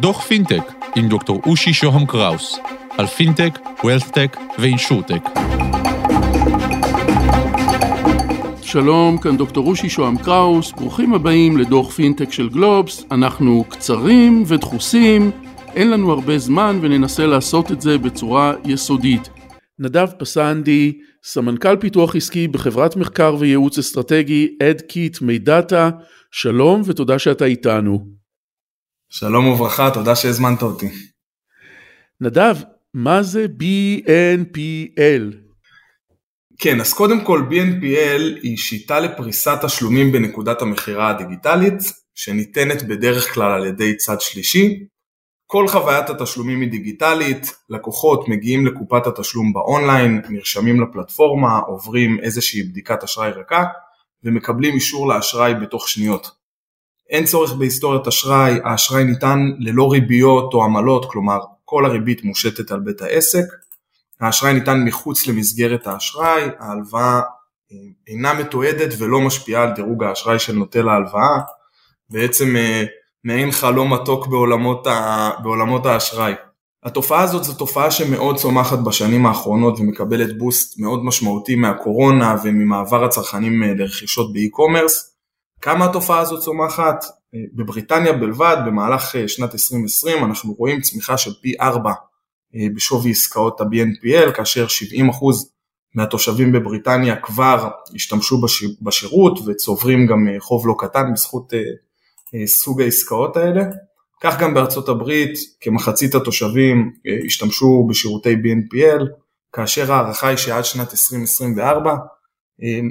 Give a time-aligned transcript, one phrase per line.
[0.00, 2.58] דוח פינטק עם דוקטור אושי שוהם קראוס
[2.98, 5.28] על פינטק, WealthTech ואינשורטק.
[8.62, 13.04] שלום, כאן דוקטור אושי שוהם קראוס, ברוכים הבאים לדוח פינטק של גלובס.
[13.10, 15.30] אנחנו קצרים ודחוסים,
[15.74, 19.37] אין לנו הרבה זמן וננסה לעשות את זה בצורה יסודית.
[19.78, 25.90] נדב פסנדי, סמנכ"ל פיתוח עסקי בחברת מחקר וייעוץ אסטרטגי אדקיט מידאטה,
[26.30, 28.08] שלום ותודה שאתה איתנו.
[29.10, 30.88] שלום וברכה, תודה שהזמנת אותי.
[32.20, 32.54] נדב,
[32.94, 35.36] מה זה BNPL?
[36.58, 41.78] כן, אז קודם כל BNPL היא שיטה לפריסת תשלומים בנקודת המכירה הדיגיטלית,
[42.14, 44.86] שניתנת בדרך כלל על ידי צד שלישי.
[45.50, 53.02] כל חוויית התשלומים היא דיגיטלית, לקוחות מגיעים לקופת התשלום באונליין, נרשמים לפלטפורמה, עוברים איזושהי בדיקת
[53.02, 53.64] אשראי רכה
[54.24, 56.30] ומקבלים אישור לאשראי בתוך שניות.
[57.10, 62.80] אין צורך בהיסטוריית אשראי, האשראי ניתן ללא ריביות או עמלות, כלומר כל הריבית מושתת על
[62.80, 63.44] בית העסק,
[64.20, 67.20] האשראי ניתן מחוץ למסגרת האשראי, ההלוואה
[67.72, 67.76] אה,
[68.08, 71.38] אינה מתועדת ולא משפיעה על דירוג האשראי של נוטל ההלוואה,
[72.10, 72.84] בעצם אה,
[73.24, 75.30] מעין חלום מתוק בעולמות, ה...
[75.42, 76.32] בעולמות האשראי.
[76.84, 83.62] התופעה הזאת זו תופעה שמאוד צומחת בשנים האחרונות ומקבלת בוסט מאוד משמעותי מהקורונה וממעבר הצרכנים
[83.62, 85.14] אה, לרכישות באי-קומרס.
[85.60, 87.04] כמה התופעה הזאת צומחת?
[87.54, 91.92] בבריטניה בלבד במהלך שנת 2020 אנחנו רואים צמיחה של פי 4
[92.54, 94.70] אה, בשווי עסקאות ה-BNPL, כאשר 70%
[95.94, 98.40] מהתושבים בבריטניה כבר השתמשו
[98.82, 101.60] בשירות וצוברים גם אה, חוב לא קטן בזכות אה,
[102.46, 103.62] סוג העסקאות האלה.
[104.20, 106.92] כך גם בארצות הברית כמחצית התושבים
[107.26, 109.04] השתמשו בשירותי BNPL,
[109.52, 111.94] כאשר הערכה היא שעד שנת 2024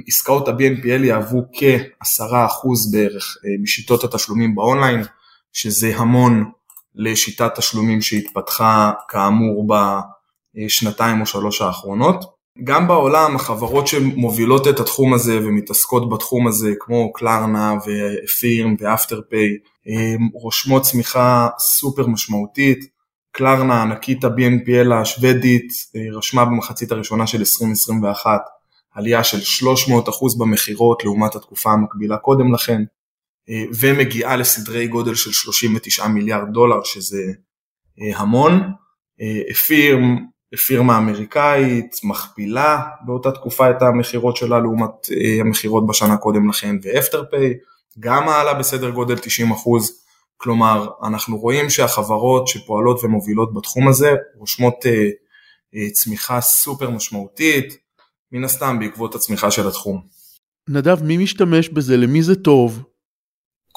[0.08, 5.02] עסקאות ה-BNPL יהוו כ-10% בערך משיטות התשלומים באונליין,
[5.52, 6.50] שזה המון
[6.94, 9.66] לשיטת תשלומים שהתפתחה כאמור
[10.56, 12.37] בשנתיים או שלוש האחרונות.
[12.64, 19.56] גם בעולם החברות שמובילות את התחום הזה ומתעסקות בתחום הזה כמו קלרנה ופירם ואפטרפיי
[20.34, 22.98] רושמות צמיחה סופר משמעותית.
[23.30, 25.72] קלרנה ענקית ה-BNPL השוודית
[26.16, 28.40] רשמה במחצית הראשונה של 2021
[28.94, 32.82] עלייה של 300% במכירות לעומת התקופה המקבילה קודם לכן.
[33.48, 37.22] אה, ומגיעה לסדרי גודל של 39 מיליארד דולר שזה
[38.00, 38.72] אה, המון.
[39.20, 40.16] אה, פירם,
[40.56, 44.90] פירמה אמריקאית מכפילה באותה תקופה את המכירות שלה לעומת
[45.40, 47.54] המכירות בשנה קודם לכן ואפטרפיי
[48.00, 50.04] גם מעלה בסדר גודל 90 אחוז.
[50.36, 54.74] כלומר אנחנו רואים שהחברות שפועלות ומובילות בתחום הזה רושמות
[55.92, 57.76] צמיחה סופר משמעותית
[58.32, 60.02] מן הסתם בעקבות הצמיחה של התחום.
[60.68, 61.96] נדב מי משתמש בזה?
[61.96, 62.82] למי זה טוב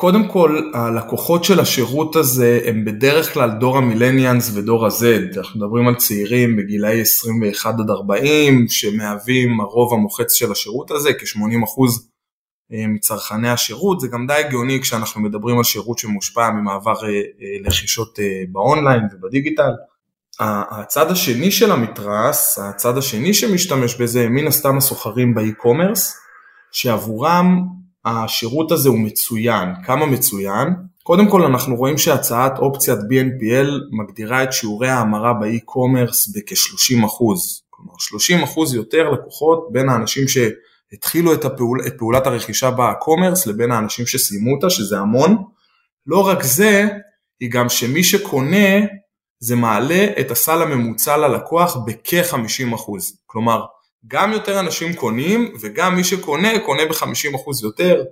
[0.02, 5.88] קודם כל הלקוחות של השירות הזה הם בדרך כלל דור המילניאנס ודור ה-Z, אנחנו מדברים
[5.88, 11.40] על צעירים בגילאי 21 עד 40 שמהווים הרוב המוחץ של השירות הזה, כ-80%
[12.74, 17.22] אה, מצרכני השירות, זה גם די הגיוני כשאנחנו מדברים על שירות שמושפע ממעבר אה, אה,
[17.64, 18.20] לרכישות
[18.52, 19.72] באונליין ובדיגיטל.
[20.40, 26.18] הצד השני של המתרס, הצד השני שמשתמש בזה, מן הסתם הסוחרים באי-קומרס,
[26.72, 29.70] שעבורם השירות הזה הוא מצוין.
[29.86, 30.68] כמה מצוין?
[31.04, 37.18] קודם כל אנחנו רואים שהצעת אופציית BNPL מגדילה את שיעורי ההמרה באי-קומרס בכ-30%.
[37.70, 37.94] כלומר
[38.72, 44.56] 30% יותר לקוחות בין האנשים שהתחילו את, הפעול, את פעולת הרכישה בקומרס לבין האנשים שסיימו
[44.56, 45.44] אותה, שזה המון.
[46.08, 46.88] לא רק זה,
[47.40, 48.86] היא גם שמי שקונה
[49.40, 52.76] זה מעלה את הסל הממוצע ללקוח בכ-50%.
[53.26, 53.66] כלומר,
[54.08, 58.04] גם יותר אנשים קונים וגם מי שקונה קונה ב-50% יותר,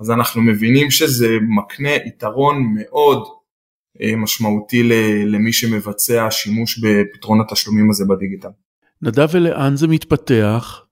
[0.00, 3.28] אז אנחנו מבינים שזה מקנה יתרון מאוד
[4.02, 4.82] אה, משמעותי
[5.26, 8.48] למי שמבצע שימוש בפתרון התשלומים הזה בדיגיטל.
[9.02, 10.82] נדב ולאן זה מתפתח?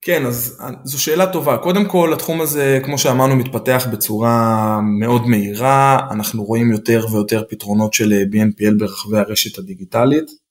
[0.00, 1.56] כן, אז זו שאלה טובה.
[1.56, 6.08] קודם כל, התחום הזה, כמו שאמרנו, מתפתח בצורה מאוד מהירה.
[6.10, 10.47] אנחנו רואים יותר ויותר פתרונות של אה, BNPL ברחבי הרשת הדיגיטלית.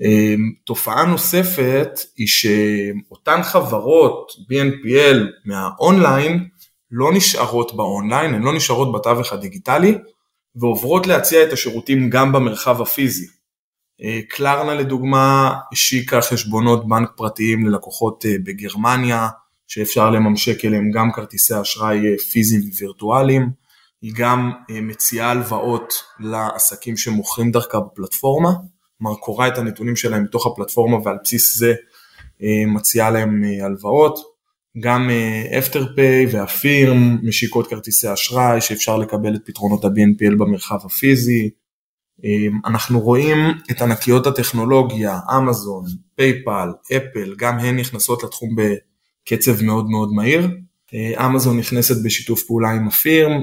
[0.00, 6.48] אמ, תופעה נוספת היא שאותן חברות BNPL מהאונליין
[6.90, 9.98] לא נשארות באונליין, הן לא נשארות בתווך הדיגיטלי
[10.54, 13.26] ועוברות להציע את השירותים גם במרחב הפיזי.
[14.02, 19.28] אה, קלרנה לדוגמה השיקה חשבונות בנק פרטיים ללקוחות אה, בגרמניה
[19.68, 23.50] שאפשר לממשק אליהם גם כרטיסי אשראי אה, פיזיים ווירטואליים,
[24.02, 28.50] היא גם מציעה הלוואות לעסקים שמוכרים דרכה בפלטפורמה.
[29.00, 31.74] כלומר קוראת את הנתונים שלהם מתוך הפלטפורמה ועל בסיס זה
[32.42, 34.18] אה, מציעה להם אה, הלוואות.
[34.80, 35.10] גם
[35.58, 41.50] אפטרפיי ואפירם משיקות כרטיסי אשראי שאפשר לקבל את פתרונות ה-BNPL במרחב הפיזי.
[42.66, 43.38] אנחנו רואים
[43.70, 50.48] את ענקיות הטכנולוגיה, אמזון, פייפל, אפל, גם הן נכנסות לתחום בקצב מאוד מאוד מהיר.
[51.26, 53.42] אמזון נכנסת בשיתוף פעולה עם אפירם,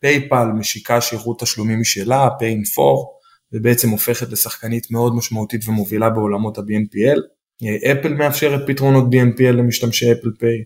[0.00, 3.15] פייפל משיקה שירות תשלומים משלה, Pay 4,
[3.52, 7.20] ובעצם הופכת לשחקנית מאוד משמעותית ומובילה בעולמות ה-BNPL.
[7.92, 10.64] אפל מאפשרת פתרונות BNPL למשתמשי אפל פיי.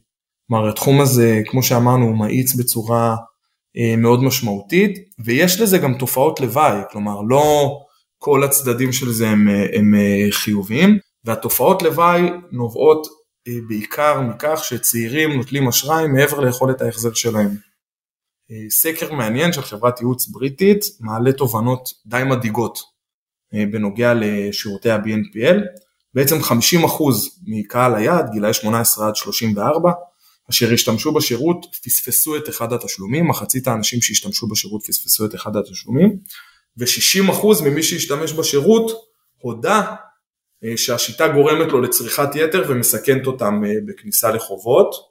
[0.48, 3.16] כלומר התחום הזה כמו שאמרנו הוא מאיץ בצורה
[3.76, 7.76] אה, מאוד משמעותית ויש לזה גם תופעות לוואי כלומר לא
[8.18, 12.22] כל הצדדים של זה הם, אה, הם אה, חיוביים והתופעות לוואי
[12.52, 13.06] נובעות
[13.68, 17.69] בעיקר מכך שצעירים נוטלים אשראי מעבר ליכולת ההחזר שלהם.
[18.70, 22.78] סקר מעניין של חברת ייעוץ בריטית מעלה תובנות די מדאיגות
[23.52, 25.58] בנוגע לשירותי ה-BNPL
[26.14, 26.42] בעצם 50%
[27.46, 29.92] מקהל היעד, גילאי 18 עד 34,
[30.50, 36.18] אשר השתמשו בשירות פספסו את אחד התשלומים, מחצית האנשים שהשתמשו בשירות פספסו את אחד התשלומים,
[36.78, 38.90] ו-60% ממי שהשתמש בשירות
[39.38, 39.94] הודה
[40.64, 45.09] אה, שהשיטה גורמת לו לצריכת יתר ומסכנת אותם אה, בכניסה לחובות.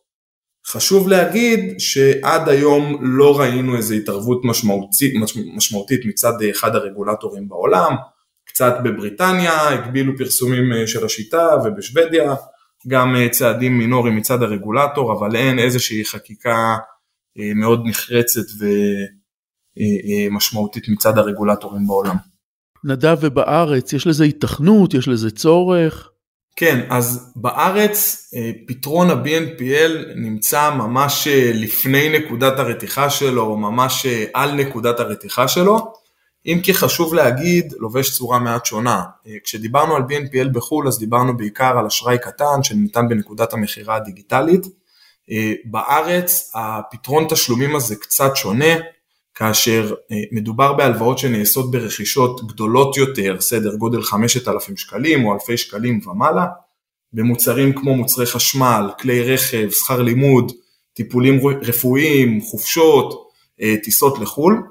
[0.70, 5.14] חשוב להגיד שעד היום לא ראינו איזו התערבות משמעותית,
[5.56, 7.96] משמעותית מצד אחד הרגולטורים בעולם,
[8.46, 12.36] קצת בבריטניה, הגבילו פרסומים אה, של השיטה ובשוודיה,
[12.88, 16.78] גם אה, צעדים מינוריים מצד הרגולטור, אבל אין איזושהי חקיקה
[17.40, 18.46] אה, מאוד נחרצת
[20.32, 22.16] ומשמעותית מצד הרגולטורים בעולם.
[22.84, 26.10] נדב, ובארץ יש לזה התכנות, יש לזה צורך?
[26.56, 28.30] כן, אז בארץ
[28.68, 35.94] פתרון ה-BNPL נמצא ממש לפני נקודת הרתיחה שלו, ממש על נקודת הרתיחה שלו.
[36.46, 39.04] אם כי חשוב להגיד, לובש צורה מעט שונה.
[39.28, 44.66] אה, כשדיברנו על BNPL בחו"ל אז דיברנו בעיקר על אשראי קטן שניתן בנקודת המכירה הדיגיטלית.
[45.32, 48.76] אה, בארץ הפתרון תשלומים הזה קצת שונה,
[49.40, 56.00] כאשר אה, מדובר בהלוואות שנעשות ברכישות גדולות יותר, סדר גודל 5,000 שקלים או אלפי שקלים
[56.08, 56.46] ומעלה,
[57.14, 60.52] במוצרים כמו מוצרי חשמל, כלי רכב, שכר לימוד,
[60.94, 63.30] טיפולים רפואיים, חופשות,
[63.84, 64.64] טיסות לחו"ל.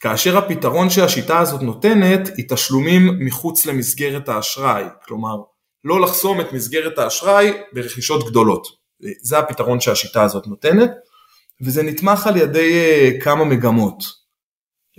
[0.00, 5.36] כאשר הפתרון שהשיטה הזאת נותנת היא תשלומים מחוץ למסגרת האשראי, כלומר
[5.84, 8.66] לא לחסום את מסגרת האשראי ברכישות גדולות,
[9.22, 10.90] זה הפתרון שהשיטה הזאת נותנת
[11.62, 14.22] וזה נתמך על ידי אה, כמה מגמות.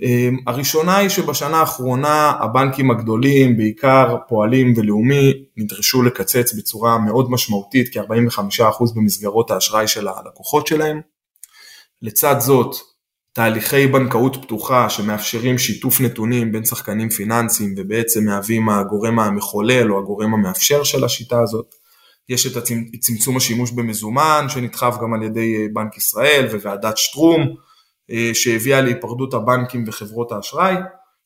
[0.02, 7.88] אה, הראשונה היא שבשנה האחרונה הבנקים הגדולים, בעיקר פועלים ולאומי, נדרשו לקצץ בצורה מאוד משמעותית,
[7.92, 11.00] כ-45% במסגרות האשראי של הלקוחות שלהם.
[12.02, 12.76] לצד זאת,
[13.32, 20.34] תהליכי בנקאות פתוחה שמאפשרים שיתוף נתונים בין שחקנים פיננסיים ובעצם מהווים הגורם המחולל או הגורם
[20.34, 21.74] המאפשר של השיטה הזאת.
[22.28, 22.64] יש את
[23.00, 27.54] צמצום השימוש במזומן שנדחף גם על ידי אה, בנק ישראל וועדת שטרום
[28.10, 30.74] אה, שהביאה להיפרדות הבנקים וחברות האשראי.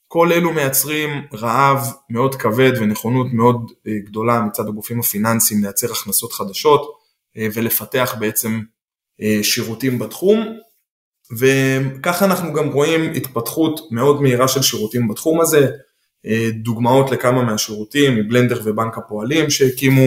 [0.09, 6.33] כל אלו מייצרים רעב מאוד כבד ונכונות מאוד אה, גדולה מצד הגופים הפיננסיים לייצר הכנסות
[6.33, 6.99] חדשות
[7.55, 8.61] ולפתח בעצם
[9.43, 10.47] שירותים בתחום.
[11.39, 15.71] וככה אנחנו גם רואים התפתחות מאוד מהירה של שירותים בתחום הזה,
[16.50, 20.03] דוגמאות לכמה מהשירותים מבלנדר ובנק הפועלים שהקימו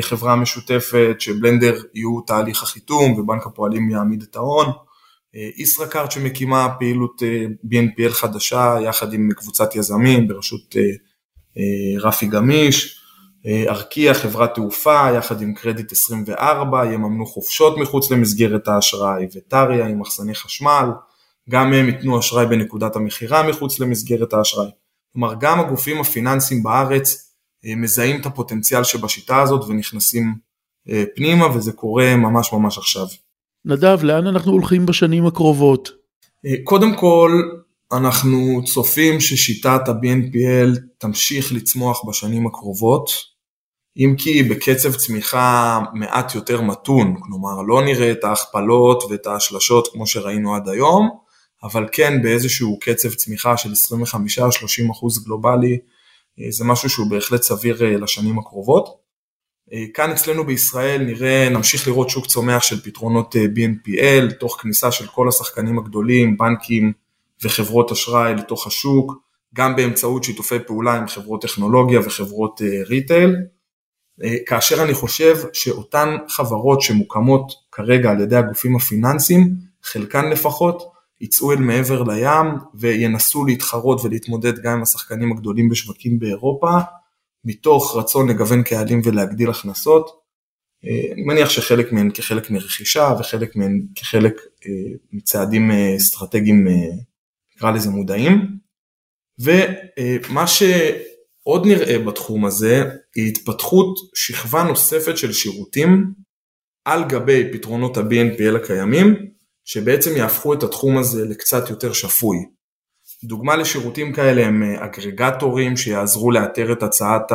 [0.00, 4.66] חברה משותפת, שבלנדר יהיו תהליך החיתום ובנק הפועלים יעמיד את ההון,
[5.36, 7.22] אה, ישראכרט שמקימה פעילות
[7.64, 10.76] BNPL חדשה יחד עם קבוצת יזמים בראשות
[12.00, 12.98] רפי גמיש,
[13.68, 20.34] ארקיע, חברת תעופה, יחד עם קרדיט 24, יממנו חופשות מחוץ למסגרת האשראי, וטריה עם מחסני
[20.34, 20.88] חשמל,
[21.50, 24.70] גם הם ייתנו אשראי בנקודת המכירה מחוץ למסגרת האשראי.
[25.12, 27.27] כלומר, גם הגופים הפיננסיים בארץ אה,
[27.76, 30.34] מזהים את הפוטנציאל שבשיטה הזאת ונכנסים
[30.88, 33.06] אה, פנימה, וזה קורה ממש ממש עכשיו.
[33.64, 35.90] נדב, לאן אנחנו הולכים בשנים הקרובות?
[36.46, 37.42] אה, קודם כל,
[37.92, 43.10] אנחנו צופים ששיטת ה-BNPL תמשיך לצמוח בשנים הקרובות,
[43.96, 50.06] אם כי בקצב צמיחה מעט יותר מתון, כלומר לא נראה את ההכפלות ואת ההשלשות כמו
[50.06, 51.08] שראינו עד היום,
[51.62, 55.78] אבל כן באיזשהו קצב צמיחה של 25-30% גלובלי, אה,
[56.50, 58.98] זה משהו שהוא בהחלט סביר אה, לשנים הקרובות.
[59.72, 65.06] אה, כאן אצלנו בישראל נראה, נמשיך לראות שוק צומח של פתרונות BNPL, תוך כניסה של
[65.06, 66.92] כל השחקנים הגדולים, בנקים
[67.42, 69.12] וחברות אשראי לתוך השוק,
[69.54, 73.36] גם באמצעות שיתופי פעולה עם חברות טכנולוגיה וחברות ריטייל.
[74.24, 80.82] אה, כאשר אני חושב שאותן חברות שמוקמות כרגע על ידי הגופים הפיננסיים, חלקן לפחות,
[81.20, 86.70] יצאו אל מעבר לים וינסו להתחרות ולהתמודד גם עם השחקנים הגדולים בשווקים באירופה,
[87.44, 90.28] מתוך רצון לגוון קהלים ולהגדיל הכנסות.
[90.84, 94.40] אני מניח שחלק מהן כחלק מרכישה וחלק מהן כחלק
[95.12, 96.66] מצעדים אסטרטגיים,
[97.56, 98.58] נקרא לזה מודעים.
[99.38, 102.84] ומה שעוד נראה בתחום הזה
[103.14, 106.12] היא התפתחות שכבה נוספת של שירותים
[106.84, 109.14] על גבי פתרונות ה-BNPL הקיימים,
[109.70, 112.36] שבעצם יהפכו את התחום הזה לקצת יותר שפוי.
[113.24, 117.32] דוגמה לשירותים כאלה הם אה, אגרגטורים שיעזרו לאתר את הצעת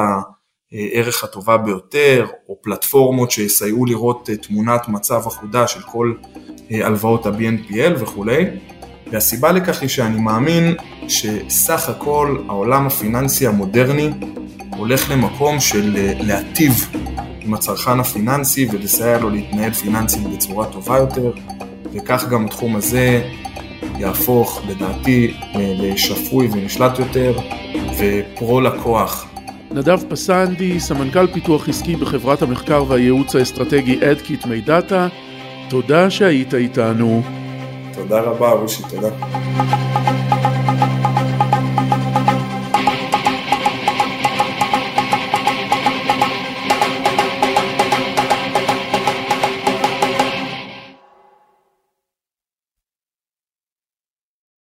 [0.72, 6.14] הערך הטובה ביותר, או פלטפורמות שיסייעו לראות אה, תמונת מצב אחודה של כל
[6.72, 8.46] אה, הלוואות ה-BNPL וכולי.
[9.12, 10.76] והסיבה לכך היא שאני מאמין
[11.08, 14.10] שסך הכל העולם הפיננסי המודרני
[14.78, 16.72] הולך למקום של להטיב
[17.40, 21.32] עם הצרכן הפיננסי ולסייע לו להתנהל פיננסית בצורה טובה יותר,
[21.94, 23.22] וכך גם התחום הזה
[23.98, 27.40] יהפוך לדעתי לשפוי ונשלט יותר
[27.98, 29.28] ופרו לקוח.
[29.72, 35.08] נדב פסנדי, סמנכ"ל פיתוח עסקי בחברת המחקר והייעוץ האסטרטגי אדקיט מידאטה,
[35.70, 37.22] תודה שהיית איתנו.
[37.94, 39.10] תודה רבה, רושי, תודה.